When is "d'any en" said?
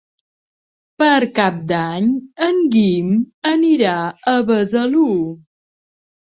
1.73-2.59